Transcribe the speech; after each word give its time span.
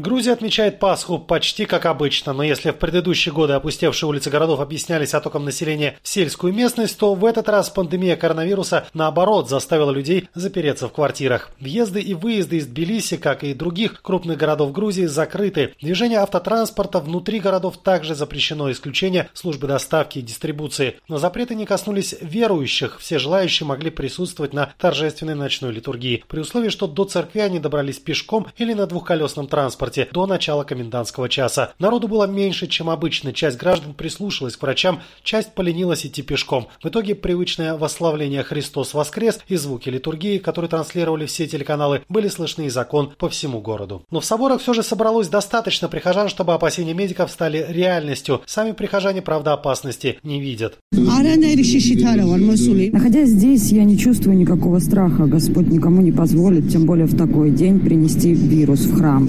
Грузия 0.00 0.32
отмечает 0.32 0.78
Пасху 0.78 1.18
почти 1.18 1.66
как 1.66 1.84
обычно, 1.84 2.32
но 2.32 2.42
если 2.42 2.70
в 2.70 2.76
предыдущие 2.76 3.34
годы 3.34 3.52
опустевшие 3.52 4.08
улицы 4.08 4.30
городов 4.30 4.60
объяснялись 4.60 5.12
оттоком 5.12 5.44
населения 5.44 5.98
в 6.02 6.08
сельскую 6.08 6.54
местность, 6.54 6.96
то 6.98 7.14
в 7.14 7.22
этот 7.22 7.50
раз 7.50 7.68
пандемия 7.68 8.16
коронавируса 8.16 8.86
наоборот 8.94 9.50
заставила 9.50 9.90
людей 9.90 10.30
запереться 10.34 10.88
в 10.88 10.92
квартирах. 10.92 11.50
Въезды 11.60 12.00
и 12.00 12.14
выезды 12.14 12.56
из 12.56 12.66
Тбилиси, 12.66 13.18
как 13.18 13.44
и 13.44 13.52
других 13.52 14.00
крупных 14.00 14.38
городов 14.38 14.72
Грузии, 14.72 15.04
закрыты. 15.04 15.74
Движение 15.82 16.20
автотранспорта 16.20 17.00
внутри 17.00 17.38
городов 17.38 17.76
также 17.76 18.14
запрещено, 18.14 18.70
исключение 18.70 19.28
службы 19.34 19.66
доставки 19.66 20.20
и 20.20 20.22
дистрибуции. 20.22 20.96
Но 21.08 21.18
запреты 21.18 21.54
не 21.54 21.66
коснулись 21.66 22.14
верующих, 22.22 23.00
все 23.00 23.18
желающие 23.18 23.66
могли 23.66 23.90
присутствовать 23.90 24.54
на 24.54 24.72
торжественной 24.78 25.34
ночной 25.34 25.72
литургии, 25.72 26.24
при 26.26 26.40
условии, 26.40 26.70
что 26.70 26.86
до 26.86 27.04
церкви 27.04 27.40
они 27.40 27.58
добрались 27.58 27.98
пешком 27.98 28.46
или 28.56 28.72
на 28.72 28.86
двухколесном 28.86 29.46
транспорте 29.46 29.89
транспорте 29.90 30.08
до 30.12 30.26
начала 30.26 30.64
комендантского 30.64 31.28
часа. 31.28 31.72
Народу 31.78 32.08
было 32.08 32.26
меньше, 32.26 32.66
чем 32.66 32.90
обычно. 32.90 33.32
Часть 33.32 33.58
граждан 33.58 33.94
прислушалась 33.94 34.56
к 34.56 34.62
врачам, 34.62 35.00
часть 35.22 35.54
поленилась 35.54 36.06
идти 36.06 36.22
пешком. 36.22 36.68
В 36.82 36.88
итоге 36.88 37.14
привычное 37.14 37.74
восславление 37.74 38.42
«Христос 38.42 38.94
воскрес» 38.94 39.40
и 39.48 39.56
звуки 39.56 39.88
литургии, 39.88 40.38
которые 40.38 40.68
транслировали 40.68 41.26
все 41.26 41.46
телеканалы, 41.46 42.02
были 42.08 42.28
слышны 42.28 42.66
и 42.66 42.70
закон 42.70 43.12
по 43.18 43.28
всему 43.28 43.60
городу. 43.60 44.02
Но 44.10 44.20
в 44.20 44.24
соборах 44.24 44.60
все 44.60 44.72
же 44.74 44.82
собралось 44.82 45.28
достаточно 45.28 45.88
прихожан, 45.88 46.28
чтобы 46.28 46.54
опасения 46.54 46.94
медиков 46.94 47.30
стали 47.30 47.66
реальностью. 47.68 48.40
Сами 48.46 48.72
прихожане, 48.72 49.22
правда, 49.22 49.52
опасности 49.52 50.18
не 50.22 50.40
видят. 50.40 50.78
Находясь 52.92 53.30
здесь, 53.30 53.72
я 53.72 53.84
не 53.84 53.98
чувствую 53.98 54.36
никакого 54.36 54.78
страха. 54.78 55.26
Господь 55.26 55.68
никому 55.68 56.02
не 56.02 56.12
позволит, 56.12 56.70
тем 56.70 56.86
более 56.86 57.06
в 57.06 57.16
такой 57.16 57.50
день, 57.50 57.80
принести 57.80 58.34
вирус 58.34 58.80
в 58.80 58.96
храм. 58.96 59.26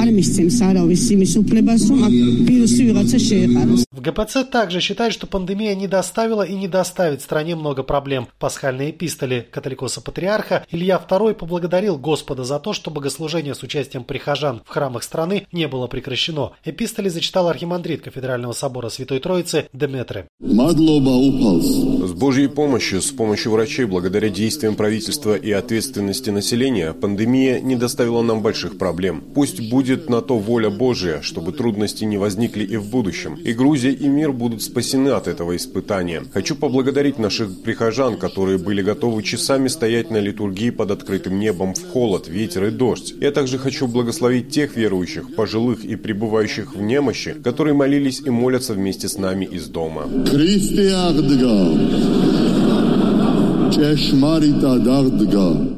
არ 0.00 0.08
მისცემს 0.16 0.58
არავის 0.70 1.04
იმის 1.14 1.32
უფლებას, 1.42 1.82
რომ 1.90 2.00
ვირუსი 2.48 2.82
ვიღაცა 2.88 3.18
შეეყაროს. 3.28 3.89
В 4.00 4.02
ГПЦ 4.02 4.44
также 4.50 4.80
считают, 4.80 5.12
что 5.12 5.26
пандемия 5.26 5.74
не 5.74 5.86
доставила 5.86 6.42
и 6.42 6.54
не 6.54 6.68
доставит 6.68 7.20
стране 7.20 7.54
много 7.54 7.82
проблем. 7.82 8.28
Пасхальные 8.38 8.92
эпистоли 8.92 9.46
католикоса-патриарха 9.50 10.64
Илья 10.70 10.98
II 11.06 11.34
поблагодарил 11.34 11.98
Господа 11.98 12.44
за 12.44 12.58
то, 12.60 12.72
что 12.72 12.90
богослужение 12.90 13.54
с 13.54 13.62
участием 13.62 14.04
прихожан 14.04 14.62
в 14.64 14.70
храмах 14.70 15.02
страны 15.02 15.46
не 15.52 15.68
было 15.68 15.86
прекращено. 15.86 16.52
Эпистоли 16.64 17.10
зачитал 17.10 17.48
архимандрит 17.48 18.00
Кафедрального 18.00 18.52
собора 18.52 18.88
Святой 18.88 19.18
Троицы 19.18 19.68
Деметры. 19.74 20.28
С 20.40 22.12
Божьей 22.14 22.46
помощью, 22.46 23.02
с 23.02 23.10
помощью 23.10 23.52
врачей, 23.52 23.84
благодаря 23.84 24.30
действиям 24.30 24.76
правительства 24.76 25.36
и 25.36 25.52
ответственности 25.52 26.30
населения, 26.30 26.94
пандемия 26.94 27.60
не 27.60 27.76
доставила 27.76 28.22
нам 28.22 28.40
больших 28.40 28.78
проблем. 28.78 29.22
Пусть 29.34 29.60
будет 29.68 30.08
на 30.08 30.22
то 30.22 30.38
воля 30.38 30.70
Божия, 30.70 31.20
чтобы 31.20 31.52
трудности 31.52 32.04
не 32.04 32.16
возникли 32.16 32.64
и 32.64 32.78
в 32.78 32.88
будущем. 32.88 33.34
И 33.34 33.52
Грузия, 33.52 33.89
и 33.92 34.08
мир 34.08 34.32
будут 34.32 34.62
спасены 34.62 35.10
от 35.10 35.28
этого 35.28 35.56
испытания. 35.56 36.22
Хочу 36.32 36.56
поблагодарить 36.56 37.18
наших 37.18 37.62
прихожан, 37.62 38.16
которые 38.16 38.58
были 38.58 38.82
готовы 38.82 39.22
часами 39.22 39.68
стоять 39.68 40.10
на 40.10 40.18
литургии 40.18 40.70
под 40.70 40.90
открытым 40.90 41.38
небом 41.38 41.74
в 41.74 41.88
холод, 41.90 42.28
ветер 42.28 42.64
и 42.66 42.70
дождь. 42.70 43.14
Я 43.20 43.30
также 43.30 43.58
хочу 43.58 43.86
благословить 43.86 44.50
тех 44.50 44.76
верующих, 44.76 45.34
пожилых 45.34 45.84
и 45.84 45.96
пребывающих 45.96 46.74
в 46.74 46.80
немощи, 46.80 47.34
которые 47.44 47.74
молились 47.74 48.20
и 48.20 48.30
молятся 48.30 48.74
вместе 48.74 49.08
с 49.08 49.18
нами 49.18 49.44
из 49.44 49.68
дома. 49.68 50.08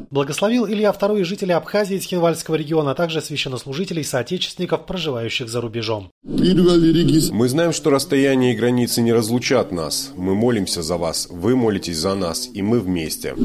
Благословил 0.09 0.67
Илья 0.67 0.95
II 0.99 1.23
жителей 1.23 1.53
Абхазии 1.53 1.95
и 1.95 1.99
Цхинвальского 1.99 2.55
региона, 2.55 2.91
а 2.91 2.95
также 2.95 3.21
священнослужителей 3.21 4.03
соотечественников, 4.03 4.85
проживающих 4.85 5.49
за 5.49 5.61
рубежом. 5.61 6.09
Мы 6.23 7.49
знаем, 7.49 7.73
что 7.73 7.89
расстояние 7.89 8.53
и 8.53 8.57
границы 8.57 9.01
не 9.01 9.13
разлучат 9.13 9.71
нас. 9.71 10.11
Мы 10.15 10.35
молимся 10.35 10.81
за 10.81 10.97
вас, 10.97 11.27
вы 11.29 11.55
молитесь 11.55 11.97
за 11.97 12.15
нас, 12.15 12.49
и 12.53 12.61
мы 12.61 12.79
вместе. 12.79 13.35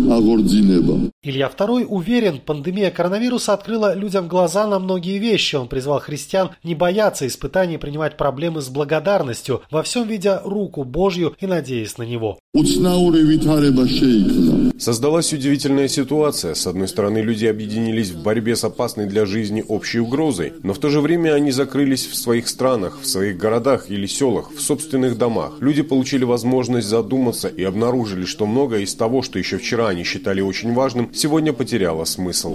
Илья 1.20 1.50
II 1.52 1.84
уверен, 1.86 2.38
пандемия 2.38 2.92
коронавируса 2.92 3.52
открыла 3.52 3.92
людям 3.92 4.28
глаза 4.28 4.68
на 4.68 4.78
многие 4.78 5.18
вещи. 5.18 5.56
Он 5.56 5.66
призвал 5.66 5.98
христиан 5.98 6.50
не 6.62 6.76
бояться 6.76 7.26
испытаний 7.26 7.74
и 7.74 7.78
принимать 7.78 8.16
проблемы 8.16 8.60
с 8.60 8.68
благодарностью, 8.68 9.62
во 9.68 9.82
всем 9.82 10.06
видя 10.06 10.40
руку 10.44 10.84
Божью 10.84 11.34
и 11.40 11.46
надеясь 11.48 11.98
на 11.98 12.04
Него. 12.04 12.38
Создалась 14.78 15.32
удивительная 15.32 15.88
ситуация. 15.88 16.54
С 16.54 16.68
одной 16.68 16.86
стороны, 16.86 17.18
люди 17.18 17.46
объединились 17.46 18.10
в 18.10 18.22
борьбе 18.22 18.54
с 18.54 18.62
опасной 18.62 19.06
для 19.06 19.26
жизни 19.26 19.64
общей 19.66 19.98
угрозой, 19.98 20.52
но 20.62 20.72
в 20.72 20.78
то 20.78 20.88
же 20.88 21.00
время 21.00 21.34
они 21.34 21.50
закрылись 21.50 22.06
в 22.06 22.14
своих 22.14 22.46
странах, 22.46 23.00
в 23.02 23.06
своих 23.06 23.38
городах 23.38 23.90
или 23.90 24.06
селах, 24.06 24.52
в 24.54 24.60
собственных 24.60 25.18
домах. 25.18 25.54
Люди 25.58 25.82
получили 25.82 26.22
возможность 26.22 26.86
задуматься 26.86 27.48
и 27.48 27.64
обнаружили, 27.64 28.24
что 28.24 28.46
многое 28.46 28.82
из 28.82 28.94
того, 28.94 29.22
что 29.22 29.40
еще 29.40 29.58
вчера 29.58 29.88
они 29.88 30.04
считали 30.04 30.40
очень 30.40 30.72
важным, 30.72 31.07
сегодня 31.12 31.52
потеряло 31.52 32.04
смысл. 32.04 32.54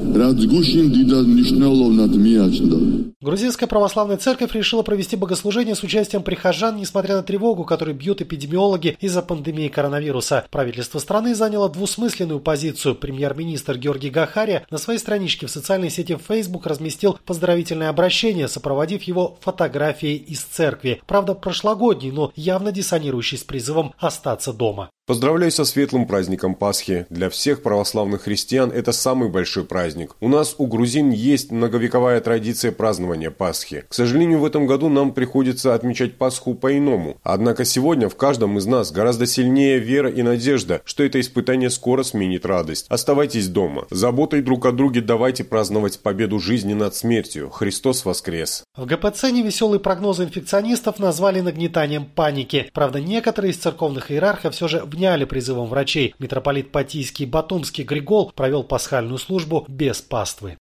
Грузинская 3.22 3.70
православная 3.70 4.18
церковь 4.18 4.54
решила 4.54 4.84
провести 4.84 5.16
богослужение 5.16 5.76
с 5.76 5.84
участием 5.84 6.24
прихожан, 6.24 6.76
несмотря 6.76 7.16
на 7.16 7.24
тревогу, 7.24 7.64
которую 7.64 7.96
бьют 7.96 8.22
эпидемиологи 8.22 8.98
из-за 9.00 9.22
пандемии 9.22 9.70
коронавируса. 9.70 10.46
Правительство 10.52 11.00
страны 11.00 11.34
заняло 11.34 11.70
двусмысленную 11.70 12.42
позицию. 12.42 12.96
Премьер-министр 12.96 13.78
Георгий 13.78 14.10
Гахария 14.10 14.66
на 14.70 14.78
своей 14.78 15.00
страничке 15.00 15.48
в 15.48 15.52
социальной 15.52 15.90
сети 15.90 16.18
Facebook 16.18 16.68
разместил 16.68 17.18
поздравительное 17.26 17.90
обращение, 17.90 18.50
сопроводив 18.50 19.04
его 19.04 19.38
фотографией 19.40 20.18
из 20.18 20.42
церкви. 20.42 21.02
Правда, 21.08 21.34
прошлогодний, 21.34 22.12
но 22.12 22.34
явно 22.36 22.74
диссонирующий 22.74 23.38
с 23.38 23.44
призывом 23.44 23.94
остаться 24.00 24.52
дома. 24.52 24.90
Поздравляю 25.06 25.52
со 25.52 25.66
светлым 25.66 26.08
праздником 26.08 26.56
Пасхи. 26.56 27.06
Для 27.10 27.30
всех 27.30 27.62
православных 27.62 28.22
христиан 28.22 28.43
это 28.52 28.92
самый 28.92 29.30
большой 29.30 29.64
праздник. 29.64 30.16
У 30.20 30.28
нас, 30.28 30.56
у 30.58 30.68
грузин, 30.68 31.12
есть 31.12 31.52
многовековая 31.52 32.20
традиция 32.22 32.72
празднования 32.72 33.32
Пасхи. 33.32 33.86
К 33.88 33.94
сожалению, 33.94 34.40
в 34.40 34.46
этом 34.46 34.68
году 34.68 34.90
нам 34.90 35.14
приходится 35.14 35.74
отмечать 35.74 36.18
Пасху 36.18 36.54
по-иному. 36.54 37.18
Однако 37.24 37.66
сегодня 37.66 38.10
в 38.10 38.16
каждом 38.16 38.58
из 38.58 38.66
нас 38.66 38.92
гораздо 38.92 39.26
сильнее 39.26 39.80
вера 39.80 40.10
и 40.10 40.22
надежда, 40.22 40.82
что 40.86 41.04
это 41.04 41.20
испытание 41.20 41.70
скоро 41.70 42.04
сменит 42.04 42.46
радость. 42.46 42.86
Оставайтесь 42.90 43.48
дома. 43.48 43.86
Заботой 43.90 44.42
друг 44.42 44.66
о 44.66 44.72
друге 44.72 45.02
давайте 45.02 45.44
праздновать 45.44 46.00
победу 46.00 46.40
жизни 46.40 46.74
над 46.74 46.96
смертью. 46.96 47.50
Христос 47.50 48.06
воскрес. 48.06 48.64
В 48.76 48.86
ГПЦ 48.86 49.32
невеселые 49.32 49.80
прогнозы 49.80 50.24
инфекционистов 50.24 51.00
назвали 51.00 51.42
нагнетанием 51.42 52.06
паники. 52.06 52.70
Правда, 52.74 53.00
некоторые 53.00 53.52
из 53.52 53.58
церковных 53.58 54.12
иерархов 54.12 54.56
все 54.56 54.68
же 54.68 54.84
вняли 54.86 55.26
призывом 55.26 55.70
врачей. 55.70 56.16
Митрополит 56.20 56.72
Патийский 56.72 57.26
Батумский 57.26 57.84
Григол 57.84 58.32
провел 58.36 58.64
пасхальную 58.64 59.18
службу 59.18 59.66
без 59.68 60.02
паствы. 60.02 60.58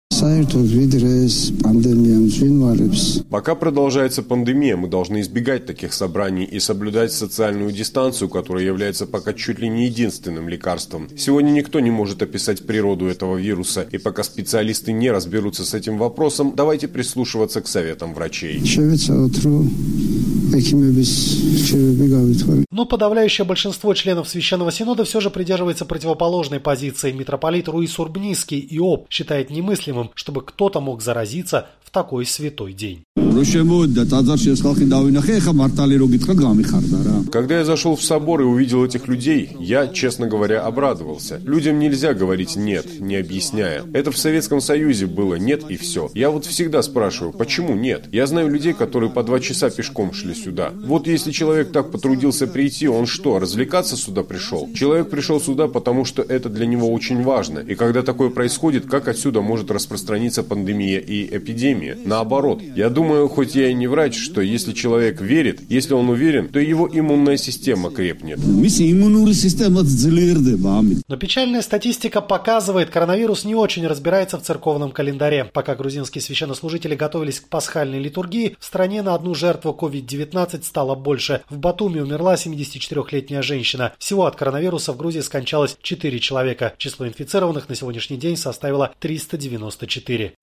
Пока 3.29 3.55
продолжается 3.55 4.23
пандемия, 4.23 4.77
мы 4.77 4.89
должны 4.89 5.21
избегать 5.21 5.67
таких 5.67 5.93
собраний 5.93 6.45
и 6.45 6.61
соблюдать 6.61 7.13
социальную 7.13 7.73
дистанцию, 7.73 8.29
которая 8.29 8.65
является 8.65 9.07
пока 9.07 9.33
чуть 9.33 9.59
ли 9.59 9.69
не 9.69 9.87
единственным 9.87 10.49
лекарством. 10.49 11.09
Сегодня 11.17 11.51
никто 11.51 11.81
не 11.81 11.91
может 11.91 12.23
описать 12.23 12.67
природу 12.67 13.07
этого 13.07 13.37
вируса, 13.37 13.83
и 13.91 13.99
пока 13.99 14.23
специалисты 14.23 14.93
не 14.93 15.11
разберутся 15.11 15.65
с 15.65 15.75
этим 15.75 15.99
вопросом, 15.99 16.53
давайте 16.55 16.87
прислушиваться 16.87 17.61
к 17.61 17.67
советам 17.67 18.15
врачей. 18.15 18.61
Но 22.71 22.87
подавляющее 22.87 23.45
большинство 23.45 23.95
членов 23.95 24.29
Священного 24.29 24.73
Синода 24.73 25.05
все 25.05 25.21
же 25.21 25.31
придерживается 25.31 25.85
противоположной 25.85 26.61
позиции. 26.61 27.13
Митрополит 27.13 27.69
Руис 27.69 27.99
Урбнийский 27.99 28.61
Иоб 28.71 29.07
считает 29.11 29.51
немыслимым, 29.51 30.11
чтобы 30.15 30.43
кто-то 30.43 30.81
мог 30.81 31.03
заразиться 31.03 31.69
в 31.85 31.91
такой 31.91 32.27
святой 32.27 32.73
день. 32.73 33.05
Когда 37.31 37.59
я 37.59 37.65
зашел 37.65 37.97
в 37.97 38.03
собор 38.03 38.43
и 38.43 38.45
увидел 38.45 38.85
этих 38.85 39.09
людей, 39.09 39.51
я, 39.59 39.89
честно 39.89 40.27
говоря, 40.27 40.63
обрадовался. 40.63 41.39
Людям 41.39 41.79
нельзя 41.79 42.13
говорить 42.15 42.57
«нет», 42.57 43.01
не 43.01 43.17
объясняя. 43.17 43.85
Это 43.95 44.11
в 44.11 44.19
Советском 44.19 44.61
Союзе 44.61 45.07
было 45.07 45.37
«нет» 45.37 45.65
и 45.71 45.77
все. 45.77 46.11
Я 46.15 46.31
вот 46.31 46.45
всегда 46.45 46.83
спрашиваю, 46.83 47.33
почему 47.33 47.75
«нет»? 47.75 48.05
Я 48.13 48.27
знаю 48.27 48.51
людей, 48.51 48.75
которые 48.75 49.11
по 49.11 49.23
два 49.23 49.41
часа 49.41 49.71
пешком 49.71 50.13
шли 50.13 50.35
сюда. 50.43 50.73
Вот 50.85 51.07
если 51.07 51.31
человек 51.31 51.73
так 51.73 51.91
потрудился 51.91 52.47
прийти, 52.47 52.89
он 52.89 53.07
что, 53.07 53.39
развлекаться 53.39 53.97
сюда 53.97 54.23
пришел? 54.23 54.69
Человек 54.75 55.11
пришел 55.11 55.41
сюда, 55.41 55.69
потому 55.69 56.05
что 56.05 56.23
это 56.23 56.49
для 56.49 56.67
него 56.67 56.93
очень 56.93 57.23
важно. 57.23 57.61
И 57.61 57.75
когда 57.75 58.03
такое 58.03 58.31
происходит, 58.31 58.87
как 58.87 59.09
отсюда 59.09 59.41
может 59.41 59.71
распространиться 59.71 60.43
пандемия 60.43 60.99
и 60.99 61.37
эпидемия? 61.37 61.97
Наоборот, 62.05 62.61
я 62.75 62.91
думаю, 62.91 63.29
хоть 63.29 63.55
я 63.55 63.69
и 63.69 63.75
не 63.75 63.87
врач, 63.87 64.17
что 64.19 64.41
если 64.41 64.73
человек 64.73 65.21
верит, 65.21 65.61
если 65.69 65.95
он 65.95 66.09
уверен, 66.09 66.49
то 66.49 66.59
его 66.59 66.89
иммунная 66.93 67.37
система 67.37 67.91
крепнет. 67.91 68.39
Но 71.09 71.17
печальная 71.17 71.63
статистика 71.63 72.21
показывает, 72.21 72.91
коронавирус 72.91 73.45
не 73.45 73.55
очень 73.55 73.87
разбирается 73.87 74.39
в 74.39 74.43
церковном 74.43 74.91
календаре. 74.91 75.45
Пока 75.53 75.75
грузинские 75.75 76.23
священнослужители 76.23 76.95
готовились 76.95 77.41
к 77.41 77.49
пасхальной 77.49 78.01
литургии, 78.01 78.57
в 78.59 78.65
стране 78.65 79.03
на 79.03 79.15
одну 79.15 79.35
жертву 79.35 79.77
COVID-19 79.79 80.32
стало 80.65 80.95
больше. 80.95 81.43
В 81.49 81.59
Батуми 81.59 82.01
умерла 82.01 82.35
74-летняя 82.35 83.43
женщина. 83.43 83.93
Всего 83.99 84.27
от 84.27 84.37
коронавируса 84.37 84.93
в 84.93 84.97
Грузии 84.97 85.21
скончалось 85.21 85.77
4 85.83 86.19
человека. 86.19 86.75
Число 86.79 87.07
инфицированных 87.07 87.69
на 87.69 87.75
сегодняшний 87.75 88.17
день 88.17 88.37
составило 88.37 88.95
394. 89.01 90.35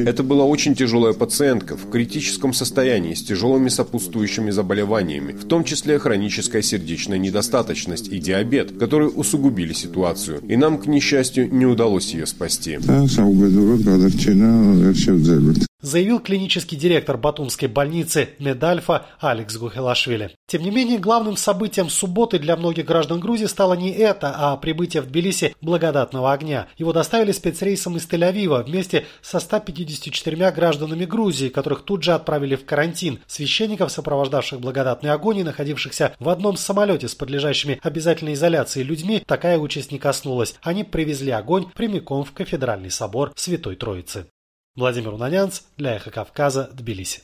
Это 0.00 0.22
была 0.22 0.44
очень 0.44 0.74
тяжелая 0.74 1.12
пациентка 1.12 1.76
в 1.76 1.90
критическом 1.90 2.52
состоянии 2.52 3.14
с 3.14 3.22
тяжелыми 3.22 3.68
сопутствующими 3.68 4.50
заболеваниями, 4.50 5.32
в 5.32 5.44
том 5.44 5.64
числе 5.64 5.98
хроническая 5.98 6.62
сердечная 6.62 7.18
недостаточность 7.18 8.08
и 8.08 8.18
диабет, 8.18 8.78
которые 8.78 9.10
усугубили 9.10 9.72
ситуацию. 9.72 10.40
И 10.48 10.56
нам, 10.56 10.78
к 10.78 10.86
несчастью, 10.86 11.52
не 11.54 11.66
удалось 11.66 12.12
ее 12.14 12.26
спасти 12.26 12.78
заявил 15.84 16.18
клинический 16.18 16.78
директор 16.78 17.18
Батумской 17.18 17.68
больницы 17.68 18.30
Медальфа 18.38 19.06
Алекс 19.20 19.56
Гухелашвили. 19.56 20.30
Тем 20.46 20.62
не 20.62 20.70
менее, 20.70 20.98
главным 20.98 21.36
событием 21.36 21.90
субботы 21.90 22.38
для 22.38 22.56
многих 22.56 22.86
граждан 22.86 23.20
Грузии 23.20 23.44
стало 23.44 23.74
не 23.74 23.90
это, 23.90 24.34
а 24.34 24.56
прибытие 24.56 25.02
в 25.02 25.06
Тбилиси 25.06 25.54
благодатного 25.60 26.32
огня. 26.32 26.68
Его 26.78 26.92
доставили 26.92 27.32
спецрейсом 27.32 27.96
из 27.96 28.08
Тель-Авива 28.08 28.64
вместе 28.64 29.04
со 29.20 29.38
154 29.38 30.50
гражданами 30.52 31.04
Грузии, 31.04 31.48
которых 31.48 31.82
тут 31.82 32.02
же 32.02 32.12
отправили 32.14 32.56
в 32.56 32.64
карантин. 32.64 33.20
Священников, 33.26 33.92
сопровождавших 33.92 34.60
благодатный 34.60 35.10
огонь 35.10 35.38
и 35.38 35.42
находившихся 35.42 36.14
в 36.18 36.28
одном 36.30 36.56
самолете 36.56 37.08
с 37.08 37.14
подлежащими 37.14 37.78
обязательной 37.82 38.34
изоляции 38.34 38.82
людьми, 38.82 39.22
такая 39.26 39.58
участь 39.58 39.92
не 39.92 39.98
коснулась. 39.98 40.54
Они 40.62 40.82
привезли 40.82 41.30
огонь 41.30 41.66
прямиком 41.74 42.24
в 42.24 42.32
кафедральный 42.32 42.90
собор 42.90 43.32
Святой 43.36 43.76
Троицы. 43.76 44.26
Владимир 44.76 45.14
Унанянц 45.14 45.60
для 45.76 45.94
Эхо 45.94 46.10
Кавказа, 46.10 46.68
Тбилиси. 46.72 47.22